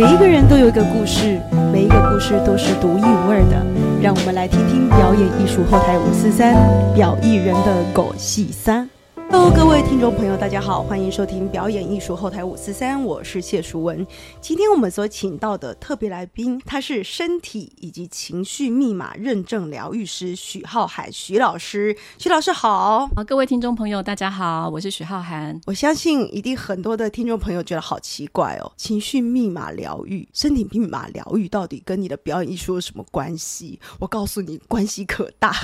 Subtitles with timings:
[0.00, 1.38] 每一个人都有一个故事，
[1.70, 3.62] 每一个故事都是独一无二的。
[4.00, 6.54] 让我们来听听表演艺术后台五四三
[6.94, 8.88] 表艺人的狗戏三。
[9.32, 14.04] Hello，各位听众朋友，大家好，欢迎收听表演艺术后台五四三，我是谢淑文。
[14.40, 21.96] 今天我们所请到的特别来宾，他是身体以及情绪密码认证疗愈师许浩涵许老师。
[22.18, 25.60] 许老师好，好，各位听众朋友，大家好，我是许浩涵。
[25.64, 33.78] 我相信一定很多的听众朋友觉得好奇怪哦，情绪密码疗愈、身体密码疗愈到底跟你的表演艺术有什么关系？
[34.00, 35.54] 我告诉你，关系可大。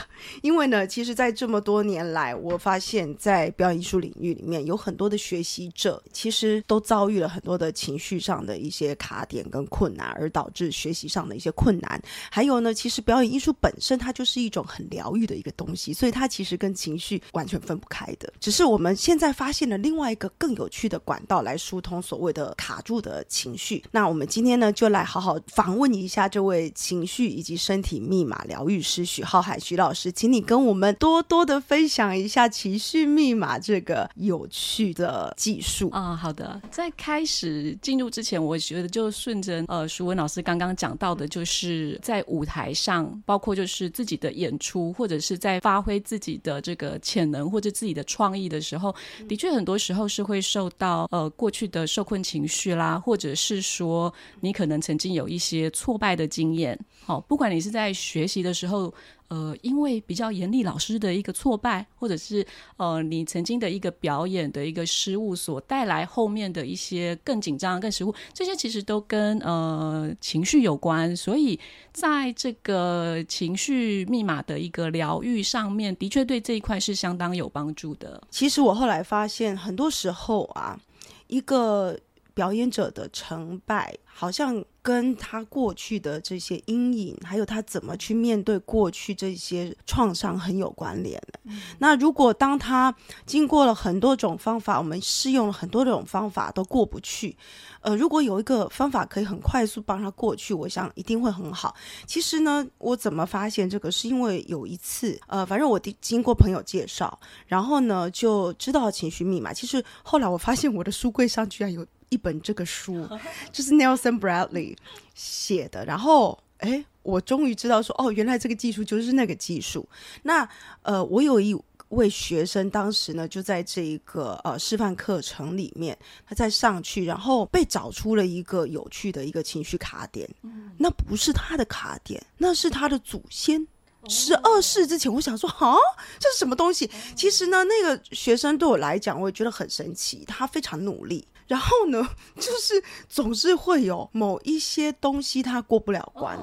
[0.43, 12.01] 因为呢，其实，在这么多年来，我发现，在表演艺术领域里面有很多的学习者，其实都遭遇了很多的情绪上的一些卡点跟困难，而导致学习上的一些困难。
[12.31, 18.31] 还有呢，其实表演艺术本身它就是一种很疗愈的一个东西，所以它其实跟情绪完全分不开的。
[18.39, 23.83] 只是我们现在发现了另外一个更有趣的管道来疏通所谓的卡住的情绪。
[23.91, 33.46] 那我们今天呢，就来好好访问一下这位情绪以及身体密码疗愈师许浩海许老师，请你跟我们多多的分享一下情绪密码。
[33.47, 48.93] 把这个有趣的技术啊，好的，在开始进入之前，我觉得就顺着呃，舒文老师刚刚讲到的，就是在舞台上，包括就是自己的演出，或者是在发挥自己的这个潜能或者自己的创意的时候，
[49.29, 58.93] 的确很多时候是会受到呃过去的受困情绪啦，或者是说你可能曾经有一些挫败的经验，好，不管你是在学习的时候。
[59.29, 62.47] 呃，因为比较严厉老师的一个挫败，或者是
[62.77, 71.17] 呃你曾经的一个表演的一个失误所带来后面的一些更紧张、更失误，这些其实都跟呃情绪有关。
[71.17, 71.59] 所以
[71.93, 78.23] 在这个情绪密码的一个疗愈上面，的确对这一块是相当有帮助的。
[78.31, 80.79] 其实我后来发现，很多时候啊，
[81.27, 81.99] 一个
[82.35, 84.65] 表演者的成败，好像。
[84.87, 91.41] 跟他过去的这些阴影，还有他怎么去面对过去这些创伤很有关联的。
[91.79, 97.37] 那如果当他经过了很多种方法，我们试用了很多种方法都过不去，
[97.81, 101.75] 呃，如果有一个方法可以很快速帮他过去，我想一定会很好。
[102.07, 107.19] 其实呢，我怎么发现这个，是因为有一次，呃，反正我经过朋友介绍，
[107.49, 109.53] 然后呢就知道情绪密码。
[109.53, 111.85] 其实后来我发现我的书柜上居然有。
[112.09, 113.09] 一本这个书
[113.53, 114.77] 就是 Nelson Bradley
[115.15, 119.89] 写的，然后哎，我终于知道说哦，原来这个技术就是那个技术。
[120.23, 120.49] 那
[120.83, 121.57] 呃，我有一
[121.91, 125.97] 位学生，当时呢就在这一个呃示范课程里面，
[126.27, 130.29] 他在上去，然后被找出了一个有趣的一个情绪卡点。
[130.43, 133.67] 嗯那不是他的卡点，那是他的祖先。
[134.09, 135.77] 十二世之前，我想说，哈，
[136.21, 136.89] 这是什么东西？
[137.17, 140.25] 其实呢，那个学生对我来讲，我也觉得很神奇。
[140.27, 141.27] 他非常努力。
[141.47, 146.39] 然后呢，就是总是会有某一些东西它过不了关。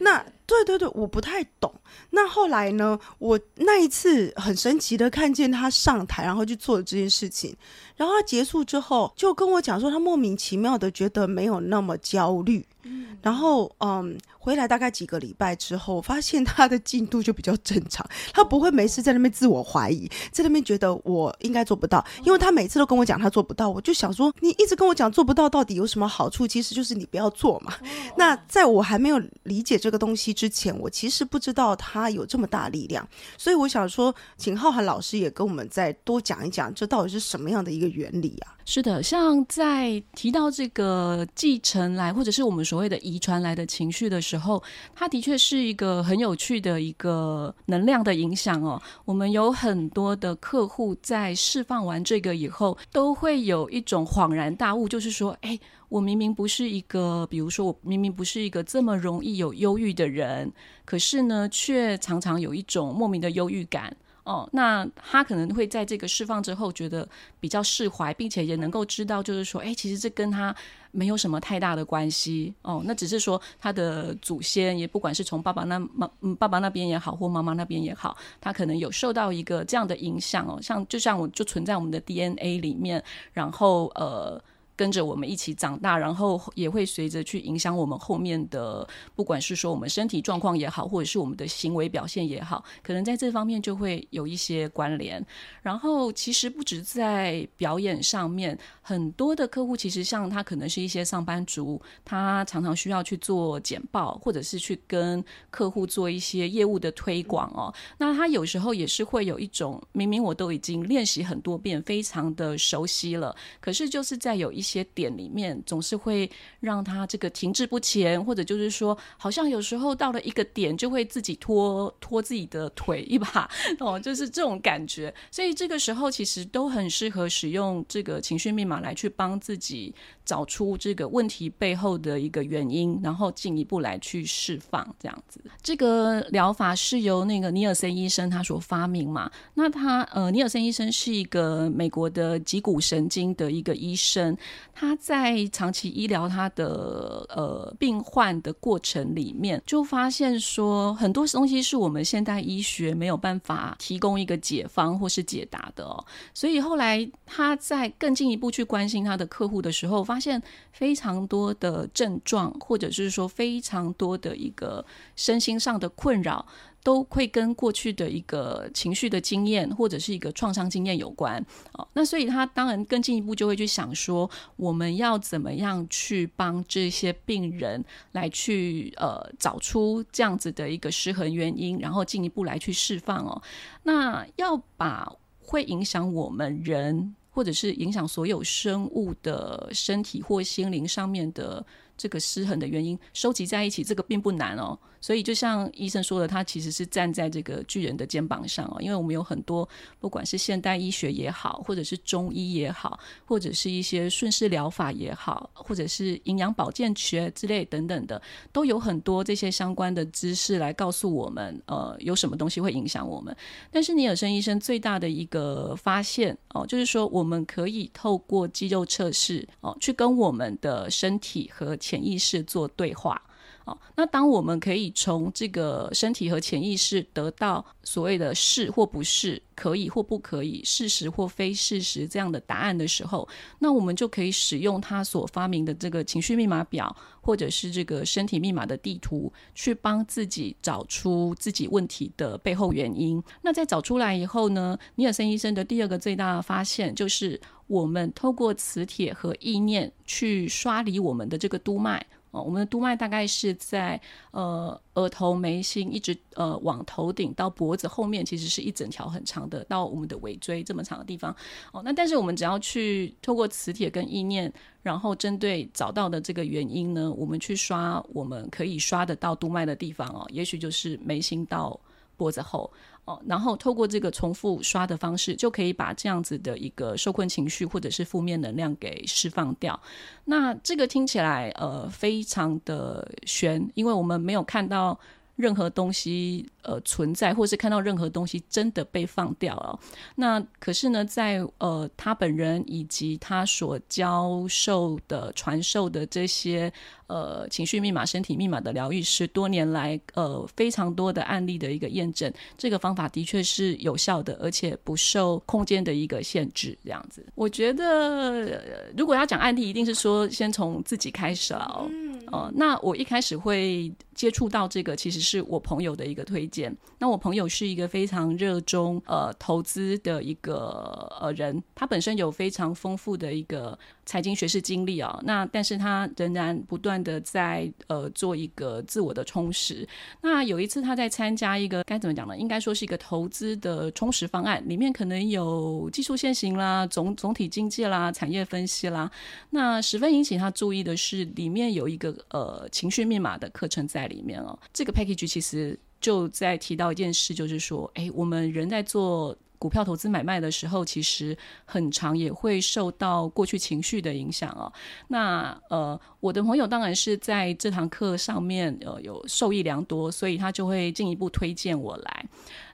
[0.00, 1.72] 那对对对，我不太懂。
[2.10, 7.56] 那后来呢，我那一次很神奇的看见他上台，然后去做了这件事情。
[7.96, 12.66] 然后他结束之后，就跟我讲说，他莫名其妙的觉得没有那么焦虑。
[12.84, 18.04] 嗯然后嗯，回来大概几个礼拜之后，发现他的进度就比较正常。
[18.32, 23.70] 他不会没事在那边自我怀疑，在那边觉得我应该做不到，因为他每次都跟我讲他做不到。
[23.70, 26.44] 我就想说，你一直跟我讲做不到，到底有什么好处？
[26.44, 27.72] 其实就是你不要做嘛。
[28.16, 33.08] 那在我还没有理解这个东西之前，我其实不知道他有这么大力量。
[33.38, 38.58] 所以我想说，请浩涵老师也跟我们再多讲一讲，这到底是什么样的一个原理啊？
[38.64, 44.62] 是的，像在提到这个继承来，或者是我们所谓的遗传来的情绪的时候，
[44.94, 48.80] 它的确是一个很有趣的一个能量的影响哦。
[49.04, 55.58] 我们有很多的客户在释放完这个以后，都会有一种恍然大悟，就是说，哎，
[55.88, 60.50] 我明明不是一个，比如说我明明不是一个这么容易有忧郁的人，
[60.84, 63.94] 可是呢，却常常有一种莫名的忧郁感。
[64.24, 67.08] 哦，那他可能会在这个释放之后觉得
[67.40, 70.54] 比较释怀，并且也能够知道，就是说，哎，其实这跟他
[70.92, 72.54] 没有什么太大的关系。
[72.62, 83.02] 哦，那只是说他的祖先，也不管是从爸爸那妈，嗯，爸爸那边也好，或妈妈那边也好，他可能有受到一个这样的影响哦，像就像我就存在我们的 DNA 里面，
[83.32, 84.42] 然后呃。
[84.74, 95.24] 跟着我们一起长大，然后也会随着去影响我们后面的，不管是说我们身体状况也好，或者是我们的行为表现也好，可能在这方面就会有一些关联。
[95.62, 107.72] 然后其实不止在表演上面，很多的客户其实像他可能是一些上班族，他常常需要去做简报，或者是去跟客户做一些业务的推广哦。
[107.98, 116.30] 那他有时候也是会有一种，明明我都已经练习很多遍，非常的熟悉了，可是就是在有一一些点里面，总是会
[116.60, 123.50] 让他这个停滞不前，或者就是说，好像有时候到了一个点，就会自己拖拖自己的腿一把
[123.80, 125.12] 哦，就是这种感觉。
[125.32, 129.92] 所以这个时候其实都很适合使用这个情绪密码来去帮自己
[130.24, 135.40] 找出这个问题背后的一个原因，然后进一步来去释放这样子。
[135.60, 139.28] 这个疗法是由那个尼尔森医生他所发明嘛？
[139.54, 144.36] 那他呃，尼尔森医生是一个美国的脊骨神经的一个医生，
[144.72, 156.04] 他在长期医疗他的呃病患的过程里面，就发现说很多东西是我们现代医学没有办法提供一个解方或是解答的哦。
[156.34, 164.84] 所以后来他在更进一步去关心他的客户的时候，发现非常多的症状，或者是说非常多的一个
[165.16, 166.46] 身心上的困扰。
[166.82, 171.86] 都会跟过去的一个情绪的经验或者是一个创伤经验有关哦。
[171.92, 183.40] 那所以他当然更进一步就会去想说，我们要怎么样去帮这些病人来去呃找出这样子的一个失衡原因，然后进一步来去释放哦。
[183.84, 191.64] 那要把会影响我们人或者是影响所有生物的身体或心灵上面的
[191.96, 194.78] 这个失衡的原因收集在一起，这个并不难哦。
[195.00, 198.76] 所以，就像医生说的，他其实是站在这个巨人的肩膀上哦。
[198.80, 199.68] 因为我们有很多，
[199.98, 208.22] 不管是现代医学也好，或者是中医也好，或者是一些顺势疗法也好，或者是营养保健学之类等等的，
[208.52, 213.36] 都有很多这些相关的知识来告诉我们，呃，有什么东西会影响我们。
[213.72, 223.20] 但是尼尔森医生最大的一个发现哦，就是说我们可以透过肌肉测试哦，去跟我们的身体和潜意识做对话。
[223.64, 233.28] 哦，那当我们可以从这个身体和潜意识得到所谓的是或不是、可以或不可以、事实或非事实这样的答案的时候，
[233.60, 243.22] 那我们就可以使用他所发明的这个情绪密码表，或者是这个身体密码的地图，去帮自己找出自己问题的背后原因。
[243.42, 247.40] 那在找出来以后呢，尼尔森医生的第二个最大的发现就是，
[247.72, 252.04] 我们透过磁铁和意念去刷离我们的这个督脉。
[252.30, 253.98] 哦，我们的督脉大概是在
[254.30, 261.34] 呃额头眉心，一直呃往头顶到脖子后面，其实是一整条很长的，到我们的尾椎这么长的地方。
[261.72, 264.52] 哦，那但是我们只要去透过磁铁跟意念，
[264.82, 271.78] 然后针对找到的这个原因呢，我们去刷我们可以刷得到督脉的地方哦，也许就是眉心到
[272.18, 272.70] 脖子后。
[273.04, 279.78] 哦，然后透过这个重复刷的方式，就可以把这样子的一个受困情绪或者是负面能量给释放掉。
[280.24, 284.98] 那这个听起来呃非常的悬，因为我们没有看到。
[285.34, 289.80] 任何东西呃存在，或是看到任何东西真的被放掉了，
[290.14, 296.70] 那可是呢，在呃他本人以及他所教授的传授的这些
[297.12, 306.78] 呃情绪密码、身体密码的疗愈师，多年来呃非常多的案例的一个验证，这个方法的确是有效的，而且不受空间的一个限制。
[306.82, 311.86] 这样子，我觉得如果要讲案例，一定是说先从自己开始了。
[312.30, 316.74] 哦，那我一开始会接触到这个，其实是我朋友的一个推荐。
[316.98, 325.18] 那我朋友是一个非常热衷呃投资的一个呃人，他本身有非常丰富的一个财经学士经历啊。
[325.24, 329.86] 那但是他仍然不断的在呃做一个自我的充实。
[330.20, 332.36] 那有一次他在参加一个该怎么讲呢？
[332.36, 339.10] 应该说是一个投资的充实方案，里面可能有技术线型啦、总总体经济啦、产业分析啦。
[339.50, 342.12] 那十分引起他注意的是，里面有一个。
[342.28, 344.58] 呃，情绪密码的课程在里面哦。
[344.72, 354.72] 这个 package 其实就在提到一件事，就是说，哎，我们人在做股票投资买卖的时候，其实很长也会受到过去情绪的影响哦。
[355.06, 362.24] 那呃，我的朋友当然是在这堂课上面呃有受益良多，所以他就会进一步推荐我来。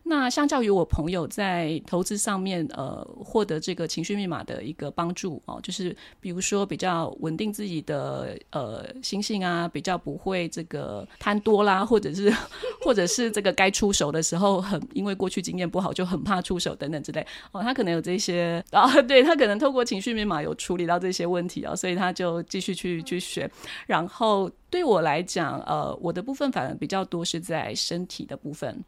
[0.05, 12.33] 那相较于我朋友在投资上面，呃，获得这个情绪密码的一个帮助哦，就是比如说比较稳定自己的呃心性啊，比较不会这个贪多啦，或者是
[12.85, 23.38] 或者是这个该出手的时候很因为过去经验不好就很怕出手等等之类哦，他可能有这些 啊，对他可能透过情绪密码有处理到这些问题啊，所以他就继续去去。
[23.87, 28.83] 然后对我来讲，呃，我的部分反而比较多是在身体的部分。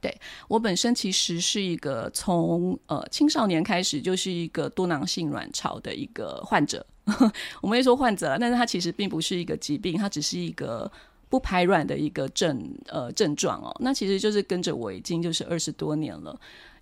[0.00, 0.16] 对
[0.46, 6.86] 我本身其实是一个从呃青少年开始就是一个多囊性卵巢的一个患者，
[7.60, 10.88] 我们也说患者了，但是他其实并不是一个疾病，它只是一个
[11.28, 13.74] 不排卵的一个症呃症状哦。
[13.80, 16.38] 那其实就是跟着我已经就是二十多年了。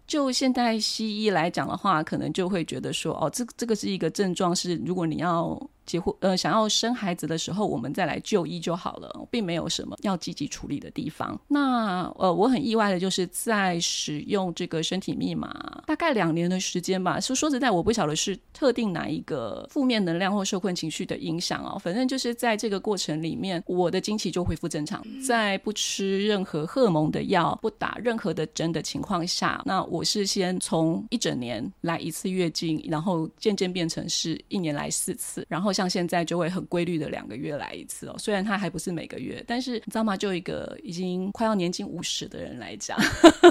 [0.06, 5.58] 就现代西医来讲的话，可能就会觉得说，哦，这这个是一个症状，是如果你要。
[5.86, 11.40] 结婚呃，想要生孩子的时候，我们再来就医就好了，并没有什么要积极处理的地方。
[11.46, 17.20] 那呃，我很意外的就是在使用这个身体密码大概两年的时间吧。
[17.20, 21.78] 说说实在，我不晓得是特定哪一个负面能量或受困情绪的影响哦。
[21.78, 35.75] 反正就是在这个过程里面，我的经期就恢复正常，在不吃任何荷尔蒙的药、不打任何的针的情况下，那我是先从一整年来一次月经，然后渐渐变成是一年来四次，然后。
[35.76, 40.16] 像现在就会很规律的两个月来一次哦，虽然它还不是每个月，但是你知道吗？
[40.16, 42.98] 就一个已经快要年近五十的人来讲，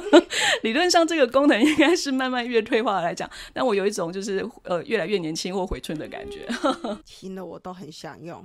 [0.63, 6.47] 理论上这个功能应该是慢慢越退化来讲，但我有一种就是呃越来越年轻或回春的感觉，
[7.05, 8.43] 听了我都很想用。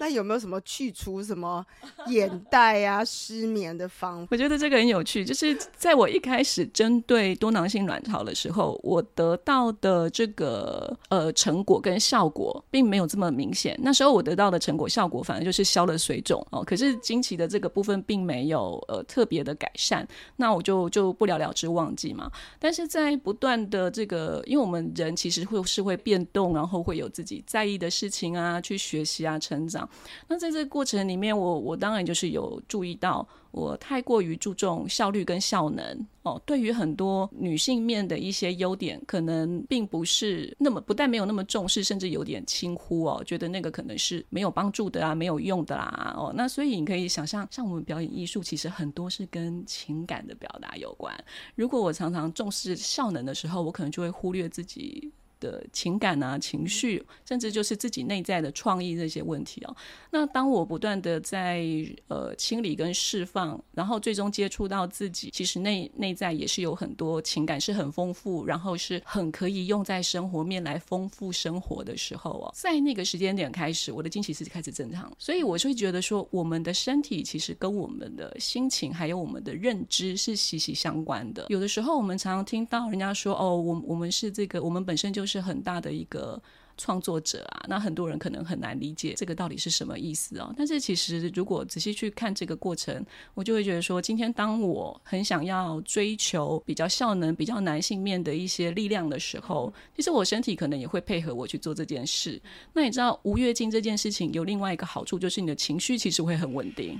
[0.00, 1.64] 那有没有什么去除什么
[2.06, 4.28] 眼袋啊、 失眠的方法？
[4.30, 5.22] 我觉得这个很有趣。
[5.22, 13.78] 就是在我一开始针对多囊性卵巢的时候，我得到的这个呃成果跟效果并没有这么明显。
[13.82, 16.64] 那时候我得到的成果效果，反而就是消了水肿哦。
[16.64, 22.32] 可是经期的这个部分并没有呃特别的改善，那我就就不了了之忘记嘛。
[22.58, 29.86] 但是在不断的这个，因为我们人其实会是会变动，然后会有自己在意的事情啊，去学习啊，成长。
[30.28, 36.40] 那在这个过程里面，我我当然就是有注意到，我太过于注重效率跟效能哦。
[36.44, 46.32] 对于很多女性面的一些优点，可能并不是那么不但没有那么重视，甚至有点轻忽哦，觉得那个可能是没有帮助的啊，没有用的啦哦。
[46.34, 51.12] 那所以你可以想象，像我们表演艺术，其实很多是跟情感的表达有关。
[51.54, 55.10] 如果我常常重视效能的时候，我可能就会忽略自己。
[55.40, 59.74] 的情感啊、情绪，甚至就是自己内在的创意这些问题哦。
[60.10, 61.66] 那当我不断的在
[62.08, 81.46] 呃清理跟释放，然后最终接触到自己，其实内内在也是有很多情感是很丰富，然后是很可以用在生活面来丰富生活的时候哦，在那个时间点开始，我的经期是开始正常，所以我就会觉得说，我们的身体其实跟我们的心情还有我们的认知是息息相关的。
[81.48, 85.29] 有的时候我们常常听到人家说，哦，我我们是这个，我们本身就是。
[85.30, 86.42] 是很大的一个。
[86.80, 90.52] 创作者啊，那很多人可能很难理解这个到底是什么意思哦。
[90.56, 102.40] 但是其实如果仔细去看这个过程，我就会觉得说，今天当我很想要追求比较效能、比较男性面的一些力量的时候，其实我身体可能也会配合我去做这件事。
[102.72, 106.98] 那你知道无月经这件事情有另外一个好处，就是你的情绪其实会很稳定。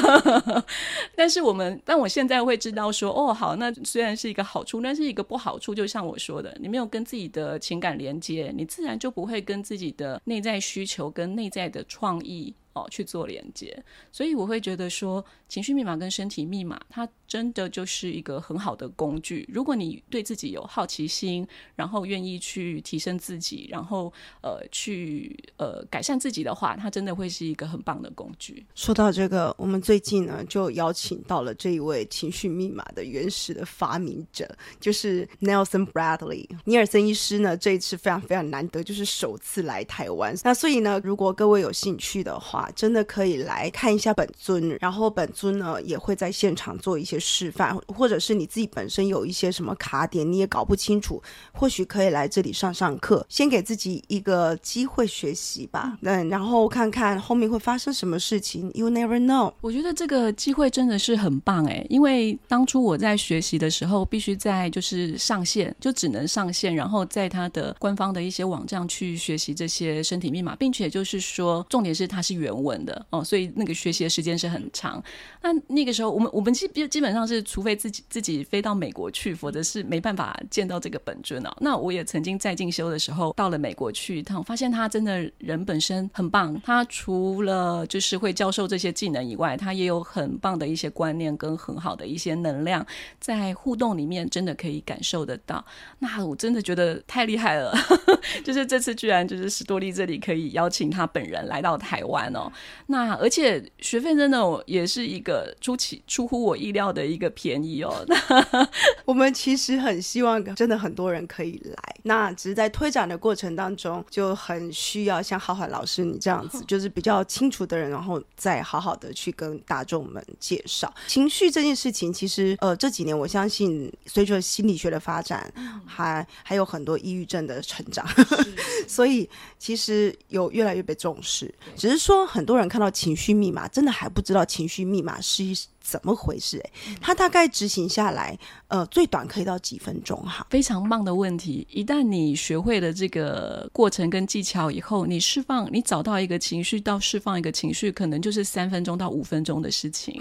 [1.16, 8.89] 但是我们，但我现在会知道说，哦，好，那虽然是一个好处，但是一个不好处，就像我说的，你没有跟自己的情感连接，你自然。
[8.98, 12.54] 就不会跟自己的内在需求跟内在的创意。
[12.72, 13.82] 哦，去做连接，
[14.12, 19.48] 所以我会觉得说，情绪密码跟身体密码，它真的就是一个很好的工具。
[19.48, 21.46] 如果你对自己有好奇心，
[21.76, 28.66] 然后愿意去提升自己，然后呃去呃改善自己的话，它真的会是一个很棒的工具。
[28.74, 37.56] 说到这个，我们最近呢就邀请到了这一位情绪密码的原始的发明者，就是 Nelson Bradley 尼尔森医师呢。
[37.56, 40.34] 这一次非常非常难得，就是首次来台湾。
[40.42, 51.22] 那所以呢，如果各位有兴趣的话，真的可以来看一下本尊，然后本尊呢也会在现场做一些示范，或者是你自己本身有一些什么卡点你也搞不清楚，
[51.52, 55.96] 或许可以来这里上上课，先给自己一个机会学习吧。
[56.02, 59.52] 嗯，然后看看后面会发生什么事情，You never know。
[59.60, 72.50] 我觉得这个机会真的是很棒哎，因为当初我在学习的时候，必须在就是上线，就只能上线，然后在他的官方的一些网站去学习这些身体密码，并且就是说，重点是它是原。
[72.50, 75.00] 原文的哦，所以那个学习的时间是很长。
[75.40, 81.50] 那那个时候，我们我们基基本上是，除非自己自己飞到美国去，否则是没办法见到这个本尊哦。
[81.60, 86.60] 那我也曾经在进修的时候到了美国去一趟，发现他真的人本身很棒。
[86.64, 92.84] 他除了就是会教授这些技能以外，他也有很棒的一些观念跟很好的一些能量，
[93.18, 95.64] 在互动里面真的可以感受得到。
[95.98, 97.74] 那我真的觉得太厉害了，
[98.44, 102.50] 就是这次居然就是史多利这里可以邀请他本人来到台湾哦。
[102.86, 108.04] 那而且学费真的也是一个出奇出乎我意料的一个便宜哦。
[108.06, 108.16] 那
[109.04, 122.12] 我们其实很希望真的很多人可以来，那只是在推展的过程当中就很需要像浩涵老师你这样子，就是比较清楚的人，然后再好好的去跟大众们介绍情绪这件事情。
[122.12, 125.52] 其实呃这几年我相信随着心理学的发展，
[125.84, 128.06] 还还有很多抑郁症的成长，
[128.86, 129.28] 所以
[129.58, 132.20] 其实有越来越被重视，只是说。
[132.30, 135.42] 很多人看到情绪密码，真的还不知道情绪密码是。
[135.90, 136.56] 怎么回事？
[136.58, 136.70] 哎，
[137.00, 140.46] 它大概执行下来，呃，最短可以到几分钟哈？
[140.48, 141.66] 非常棒的问题。
[141.68, 150.16] 一旦你学会了这个过程跟技巧以后，你释放，你找到一个情绪到释放一个情绪，可能就是三分钟到五分钟的事情。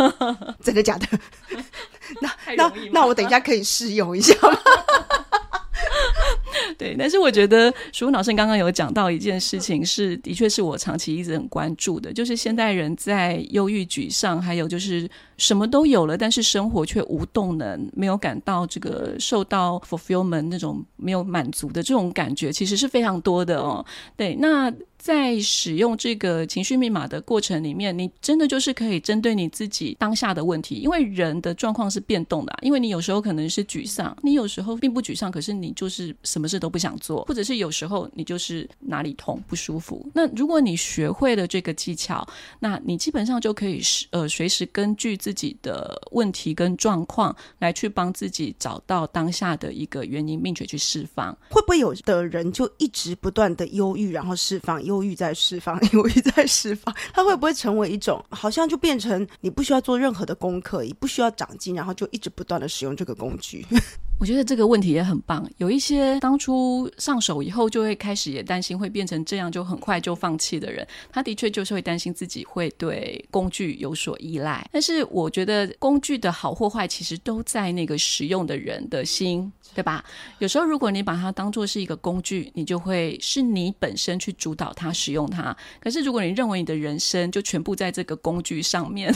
[0.64, 1.06] 真的假的？
[2.22, 4.58] 那 那那我等一下可以试用一下吗？
[6.78, 23.84] 对，但是我觉得舒老师刚刚有讲到一件事情，是的确是我长期一直很关注的，就是现代人在忧郁、沮丧，还有就是什么都有了，但是生活却无动能，没有感到这个受到 fulfillment 那种没有满足的这种感觉，其实是非常多的哦。
[24.16, 24.72] 对，那。
[25.04, 32.58] 在使用这个情绪密码的过程里面，你真的就是可以针对你自己当下的问题，因为人的状况是变动的。
[32.62, 40.08] 因为你有时候可能是沮丧，你有时候并不沮丧，可是你就是什么事都不想做，或者是有时候你就是哪里痛不舒服。
[40.14, 42.26] 那如果你学会了这个技巧，
[42.58, 51.36] 那你基本上就可以是呃随时根据自己的问题跟状况来去帮自己找到当下的一个原因，并且去释放。
[51.50, 54.93] 会不会有的人就一直不断的忧郁，然后释放忧？
[54.94, 63.66] 忧郁在释放， 忧郁在释放，它会不会成为一种，好像就变成你不需要做任何的功课，也不需要长进，然后就一直不断的使用这个工具？
[64.24, 65.46] 我觉得这个问题也很棒。
[65.58, 74.66] 有一些当初上手以后就会开始也担心会变成这样，就很快就放弃的人，他的确就是会担心自己会对工具有所依赖。
[74.72, 79.52] 但是我觉得工具的好或坏，其实都在那个使用的人的心。
[79.74, 80.04] 对吧？
[80.38, 85.56] 有时候如果你把它当做是一个工具，你就会是你本身去主导它、使用它。
[85.80, 89.12] 可是如果你认为你的人生就全部在这个工具上面，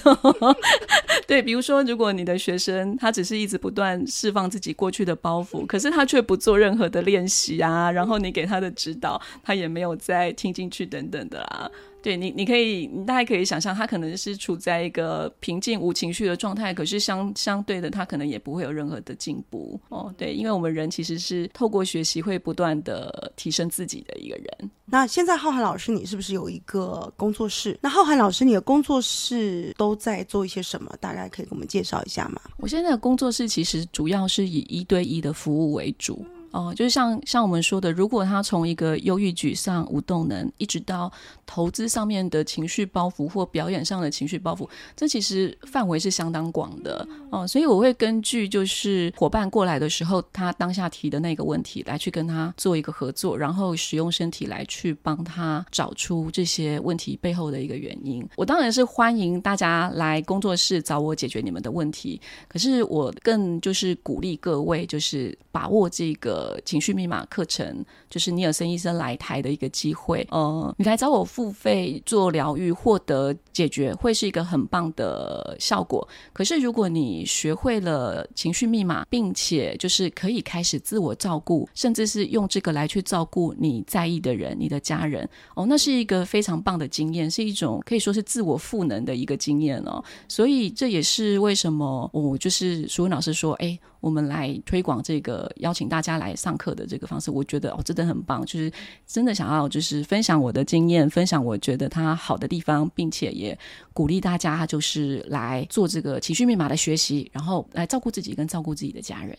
[1.29, 11.71] 对，比如说如果你的学生他只是一直不断释放自己过去去的包袱，可是他却不做任何的练习啊，然后你给他的指导他也没有再听进去等等的啊。
[12.01, 20.15] 对你，你可以，你大概可以想象，他可能是处在一个平静无情绪的状态，可是相相对的，他可能也不会有任何的进步哦。
[20.17, 24.71] 对，因为我们人其实是透过学习会不断的提升自己的一个人。
[24.87, 27.79] 那现在浩涵老师，你是不是有一个工作室？
[27.83, 30.95] 那浩涵老师，你的工作室都在做一些什么？
[31.01, 32.41] 大概可以给我们介绍一下吗？
[32.59, 36.25] 我现在的工作室其实主要是以一对一的服务为主。
[36.51, 41.13] 哦，就是像像我们说的，如果他从一个忧郁、沮丧、无动能，一直到
[41.45, 47.07] 投资上面的情绪包袱或表演上的情绪包袱，这其实范围是相当广的。
[47.31, 58.27] 哦，所以我会根据就是伙伴过来的时候，他当下提的那个问题来去跟他做一个合作，然后使用身体来去帮他找出这些问题背后的一个原因。
[58.37, 66.38] 我当然是欢迎大家来工作室找我解决你们的问题，可是我更就是鼓励各位就是把握这个。
[66.39, 70.25] 呃，情绪密码课程就是尼尔森医生来台的一个机会。
[70.31, 76.07] 呃，你来找我付费做疗愈，获得解决，会是一个很棒的效果。
[76.33, 90.01] 可是，如果你学会了情绪密码，并且就是可以开始自我照顾，甚至是用这个来去照顾你在意的人、你的家人，哦，那是一个非常棒的经验，是一种可以说是自我赋能的一个经验哦。
[90.29, 93.77] 所以，这也是为什么我就是舒文老师说，哎。
[94.01, 98.71] 我们来推广这个邀请大家来上课的这个方式，我觉得哦，真的很棒，就是
[99.07, 103.59] 真的想要就是分享我的经验，分享我觉得它好的地方，并且也
[103.93, 109.37] 鼓励大家就是来做这个情绪密码的学习，然后来照顾自己跟照顾自己的家人。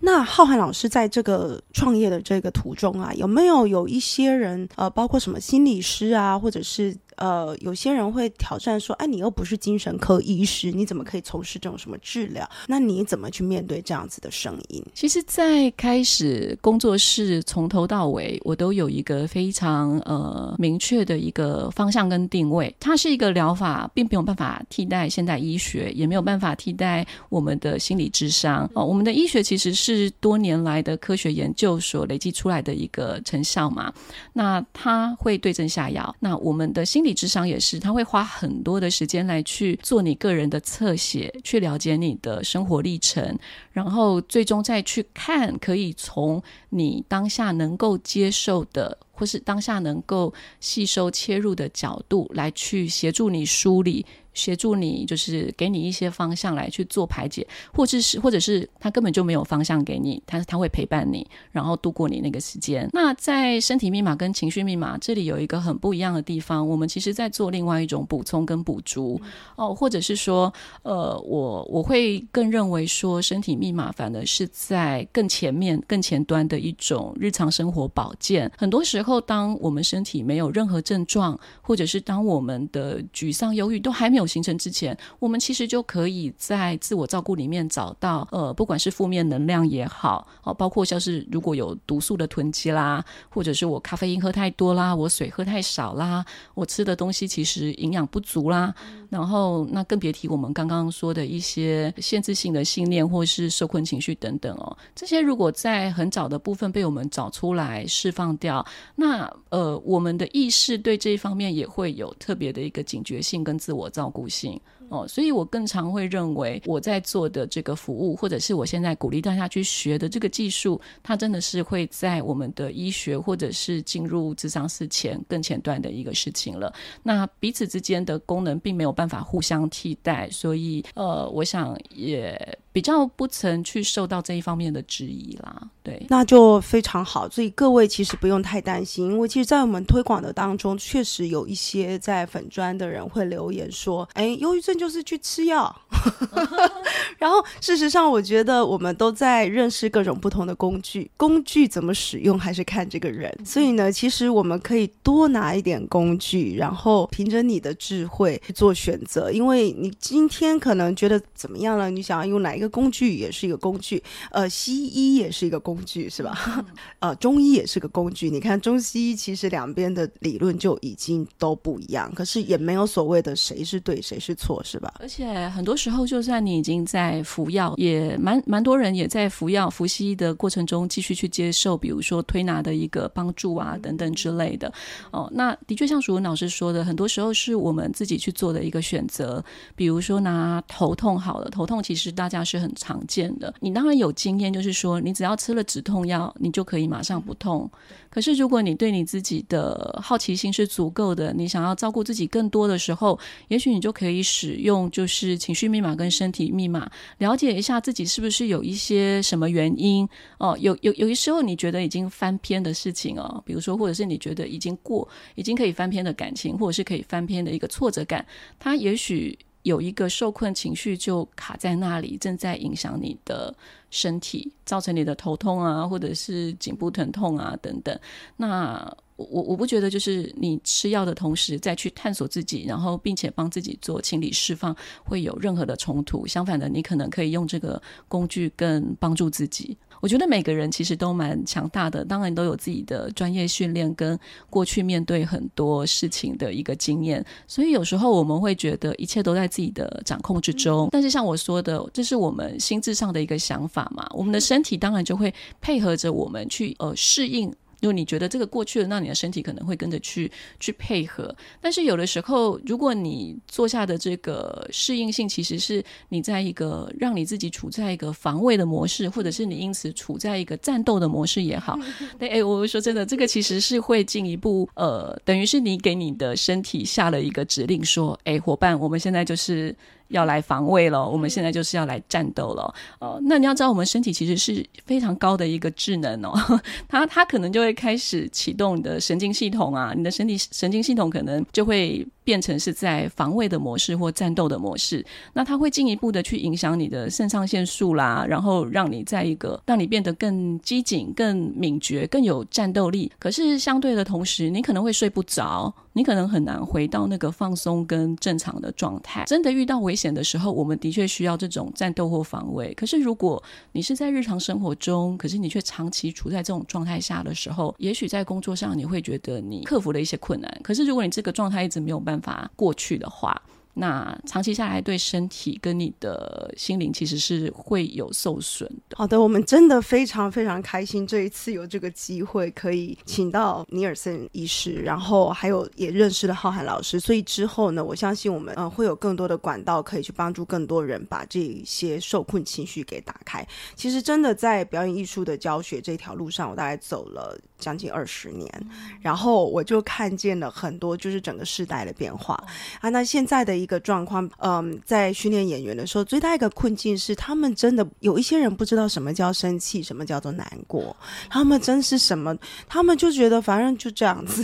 [0.00, 6.96] 那浩瀚老师在这个创业的这个途中啊，有没有有一些人呃，包括什么心理师啊，或者是？
[7.22, 12.50] 呃，有些人会挑战说：“哎，你又不是精神科医师，你怎么可以从事这种什么治疗？
[12.66, 22.74] 那你怎么去面对这样子的声音？”其实，在开始工作室从头到尾，我都有一个非常呃明确的一个方向跟定位。
[22.80, 28.68] 它是一个疗法，并没有办法替代现代医学，也没有办法替代我们的心理智商。
[28.74, 33.92] 哦，我们的医学其实是多年来的科学研究所累积出来的一个成效嘛。
[34.32, 36.12] 那它会对症下药。
[36.18, 43.38] 那我们的心理智商也是，他会花很多的时间来去做你个人的侧写，去了解你的生活历程，
[43.70, 54.04] 然后最终再去看，可以从你当下能够接受的，或是当下能够吸收切入的角度，来去协助你梳理。
[54.34, 62.88] 协助你，就是给你一些方向来去做排解，或者是或者是他根本就没有方向给你，他他会陪伴你，然后度过你那个时间。
[62.92, 69.20] 那在身体密码跟情绪密码这里有一个很不一样的地方，我们其实在做另外一种补充跟补足
[69.56, 78.50] 哦，或者是说，呃，我我会更认为说，身体密码反而是在更前面、更前端的一种日常生活保健。
[78.56, 84.21] 很多时候，当我们身体没有任何症状，或者是当我们的沮丧、忧郁都还没有。
[84.22, 98.74] 有形成之前，我们其实就可以在自我照顾里面找到，呃，不管是负面能量也好，哦，包括像是如果有毒素的囤积啦，或者是我咖啡因喝太多啦，我水喝太少啦，我吃的东西其实营养不足啦，
[99.08, 114.60] 然后那更别提我们刚刚说的一些限制性的信念或是受困情绪等等哦，这些如果在很早的部分被我们找出来释放掉，那呃，我们的意识对这一方面也会有特别的一个警觉性跟自我照顾性。
[114.88, 126.70] 哦，所以我更常会认为我在做的这个服务，或者是我现在鼓励大家去学的这个技术，它真的是会在我们的医学或者是进入智商室前更前端的一个事情了。
[127.02, 132.58] 那彼此之间的功能并没有办法互相替代，所以呃，我想也。
[132.72, 137.28] 比较不曾去受到这一方面的质疑啦，对，那就非常好。
[137.28, 145.74] 所以各位其实不用太担心，因为其实，在我们推广的当中，确实有一些在粉砖的人会留言说：“哎，忧郁症就是去吃药。
[147.18, 153.32] ”然后，事实上，我觉得我们都在认识各种不同的工具，工具怎么使用还是看这个人。
[153.44, 159.30] 所以呢，其实我们可以多拿一点工具，然后凭着你的智慧去做选择。
[159.30, 161.90] 因为你今天可能觉得怎么样了？
[161.90, 166.64] 你想要用哪一个工具也是一个工具，呃，西医也是一个工具，是吧？
[167.00, 168.30] 呃，中医也是个工具。
[168.30, 174.94] 你看中西医其实两边的理论就已经都不一样，可是也没有所谓的谁是对谁是错，是吧？
[175.00, 184.72] 而且很多时候，就算你已经在服药，也蛮蛮多人也在服药、服西医的过程中继续去接受，比如说推拿的一个帮助啊等等之类的。
[185.10, 189.44] 哦，那的确像淑文老师说的，很多时候是我们自己去做的一个选择。
[189.74, 192.62] 比如说拿头痛好了，头痛其实大家是。
[192.62, 197.68] 很常见的，你当然有经验，就是说你只要吃了止痛药，你就可以马上不痛。
[198.08, 206.88] 可是如果你对你自己的好奇心是足够的，你想要照顾自己更多的时候，也许你就可以使用就是情绪密码跟身体密码，
[207.18, 210.56] 了解一下自己是不是有一些什么原因哦。
[210.60, 218.24] 有有有些时候你觉得已经翻篇的事情哦，比如说或者是你觉得已经过已经可以翻篇的感情，或者是可以翻篇的一个挫折感，
[218.60, 219.36] 它也许。
[219.62, 223.54] 有一个受困情绪就卡在那里，正在影响你的
[223.90, 227.98] 身体，造成你的头痛啊，或者是颈部疼痛啊等等。
[228.36, 236.26] 那我我不觉得就是你吃药的同时再去探索自己，然后并且帮自己做清理释放，会有任何的冲突。
[236.26, 239.76] 相反的，你可能可以用这个工具更帮助自己。
[240.00, 244.18] 我觉得每个人其实都蛮强大的，当然都有自己的专业训练跟
[244.50, 250.88] 过去面对很多事情的一个经验，所以有时候我们会觉得一切都在自己的掌控之中。
[250.90, 257.52] 但是像我说的，这是我们心智上的一个想法嘛，我们的身体当然就会配合着我们去呃适应。
[257.82, 261.34] 因为你觉得这个过去了，那你的身体可能会跟着去去配合。
[261.60, 271.76] 但是有的时候，如果你做下的这个适应性，其实是你在一个让你自己处在一个防卫的模式，或者是你因此处在一个战斗的模式也好。
[272.20, 279.74] 对，哎，我说真的，这个其实是会进一步，呃，等于是你给你的身体下了一个指令，说，哎，伙伴，我们现在就是。
[280.12, 282.74] 要来防卫了，我们现在就是要来战斗了。
[283.00, 286.32] 哦，那你要知道，我们身体其实是非常高的一个智能哦，
[286.88, 292.06] 它它可能就会开始启动你的神经系统啊，你的身体神经系统可能就会。
[292.24, 303.10] 变成是在防卫的模式或战斗的模式，那它会进一步的去影响你的肾上腺素啦，然后让你在一个让你变得更机警、更敏捷、更有战斗力。
[303.18, 309.24] 可是相对的同时，你可能会睡不着，你可能很难回到那个放松跟正常的状态。
[309.26, 312.72] 真的遇到危险的时候，我们的确需要这种战斗或防卫。
[312.74, 320.60] 可是如果你是在日常生活中，可是你却长期处在这种状态下的时候，也许在工作上你会觉得你克服了一些困难。
[320.62, 323.42] 可是如果你这个状态一直没有办，法过去的话。
[323.74, 328.96] 那长期下来，对身体跟你的心灵其实是会有受损的。
[328.96, 343.46] 好的，我们真的非常非常开心，这一次有这个机会可以请到尼尔森医师，然后还有也认识了浩瀚老师，所以之后呢，我相信我们嗯会有更多的管道可以去帮助更多人把这些受困情绪给打开。
[343.74, 348.52] 其实真的在表演艺术的教学这条路上，我大概走了将近二十年，
[349.00, 352.34] 然后我就看见了很多就是整个世代的变化
[352.82, 352.90] 啊。
[352.90, 353.52] 那现在的。
[353.62, 360.96] 一个状况，嗯，在训练演员的时候，最大一个困境是，他们真的有一些人不知道什么叫生气，什么叫做难过，
[361.30, 364.42] 他们真是什么，他们就觉得反正就这样子。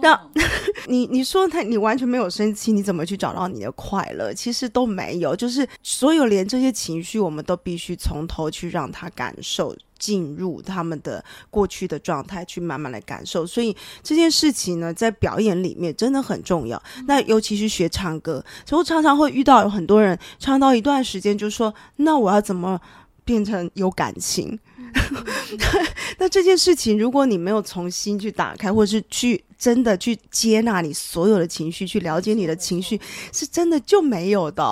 [0.00, 0.16] 那
[0.86, 4.32] 你你说他，你完全没有生气，你怎么去找到你的快乐？
[4.32, 9.74] 其实都没有，就是所有连这些情绪，我们都必须从头去让他感受。
[10.00, 13.46] 进入他们的过去的状态，去慢慢来感受。
[13.46, 16.82] 所以这件事情呢，在表演里面真的很重要。
[17.06, 22.80] 那尤其是学唱歌，所以我常常会遇到有很多人唱到一段时间，就说：“那我要怎么
[23.24, 24.58] 变成有感情？”
[26.18, 29.44] 那这件事情，如果你没有重新去打开，或者是去。
[29.60, 32.98] 真的去接纳你所有的情绪，去了解你的情绪，
[33.30, 34.64] 是真的就没有的。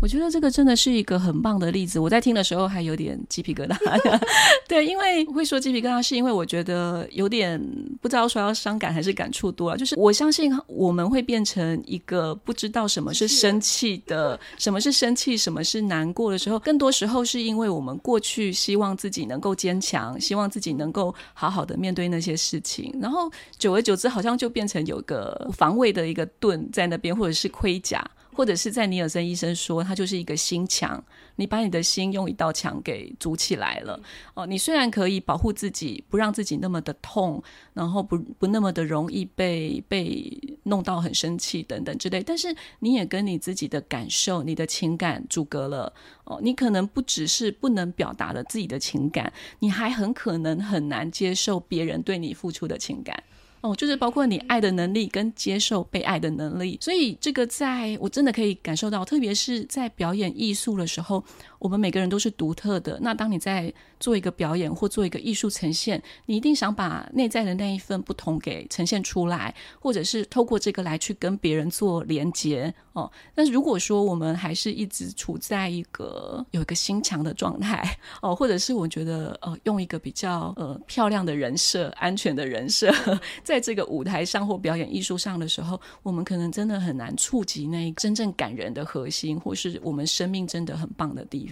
[0.00, 2.00] 我觉得这个真的是一个很棒的例子。
[2.00, 3.76] 我在听的时候还有点鸡皮疙瘩。
[4.66, 7.62] 对，因为会说鸡皮疙瘩，是因为我觉得有点
[8.00, 9.76] 不知道说要伤感还是感触多了。
[9.76, 23.97] 就是我相信我们会变成一个不知道什么是生气的，什么是生气，什么是难过的时候，更多时候是因为我们过去希望自己能够坚强，希望自己能够好好的面对那些事情，然后久而久。
[23.98, 31.04] 这好像就变成有个防卫的一个盾在那边，或者是盔甲，或者是在尼尔森医生说，它就是一个心墙。
[31.36, 34.00] 你把你的心用一道墙给筑起来了
[34.34, 34.44] 哦。
[34.44, 37.40] 你虽然可以保护自己，不让自己那么的痛，
[37.74, 45.92] 然后不不那么的容易被被弄到很生气等等之类，但是你也跟你自己的感受、你的情感阻隔了
[46.24, 46.40] 哦。
[46.42, 53.22] 你可能不只是不能表达了自己的情感，你还很可能很难接受别人对你付出的情感。
[53.60, 61.22] 哦，就是包括你爱的能力跟接受被爱的能力，所以这个在我真的可以感受到，特别是在表演艺术的时候。
[61.58, 62.98] 我们每个人都是独特的。
[63.00, 73.10] 那当你在做一个表演或做一个艺术呈现，你一定想把内在的那一份不同给呈现出来，或者是透过这个来去跟别人做连接哦。
[73.34, 77.82] 但是如果说我们还是一直处在一个有一个心墙的状态
[78.22, 82.92] 哦，或者是我觉得呃用一个比较呃漂亮的人设、安全的人设，
[83.42, 91.47] 在这个舞台上或表演艺术上的时候，我们可能真的很难触及那真正感人的核心，或是我们生命真的很棒的地方。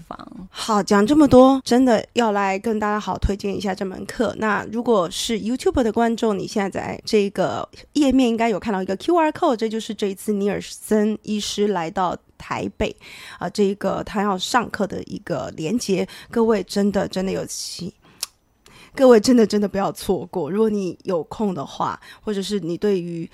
[0.50, 4.34] 好，讲这么多，真的要来跟大家好推荐一下这门课。
[4.38, 12.94] 那如果是 YouTube 的观众，你现在在这个页面应该有看到一个 QR code，这就是这一次尼尔森医师来到台北
[13.38, 16.06] 啊，这一个他要上课的一个连接。
[16.30, 17.92] 各位真的真的有气，
[18.94, 20.50] 各位真的真的不要错过。
[20.50, 23.28] 如果你有空的话，或者是你对于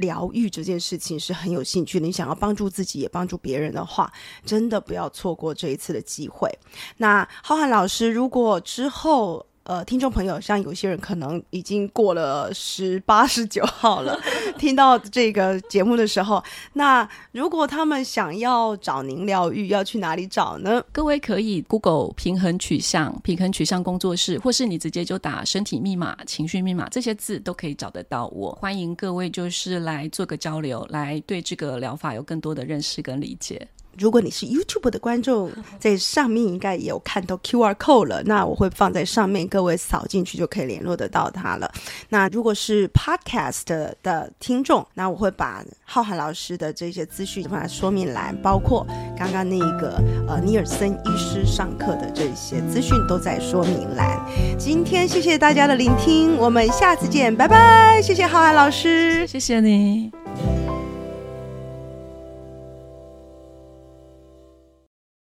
[0.00, 4.12] 疗愈这件事情是很有兴趣的，你想要帮助自己也帮助别人的话，
[4.44, 6.50] 真的不要错过这一次的机会。
[6.96, 9.46] 那浩瀚老师，如果之后。
[9.70, 14.20] 呃，听众朋友，像有些人可能已经过了十八、 十九号了，
[14.58, 20.82] 听到这个节目的时候，那如果他们想要找您疗愈，要去哪里找呢？
[20.90, 28.50] 各位可以 Google 平衡取向、平衡取向工作室，或是你直接就打身体密码、情绪密码这些字都可以找得到我。
[28.60, 33.68] 欢迎各位就是来做个交流，来对这个疗法有更多的认识跟理解。
[33.98, 41.70] 如果你是 YouTube 的观众， 在上面应该也有看到 QR code 了，那我会放在上面，各位扫进去就可以联络得到他了。
[42.08, 43.62] 那如果是 Podcast
[44.02, 48.86] 的听众，那我会把浩瀚老师的这些资讯放在说明栏，包括
[49.18, 54.18] 刚刚那个呃尼尔森医师上课的这些资讯都在说明栏。
[54.58, 58.00] 今天谢谢大家的聆听，我们下次见，拜拜！
[58.02, 60.10] 谢谢浩瀚老师，谢谢你。